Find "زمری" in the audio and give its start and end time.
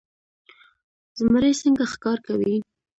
1.19-1.53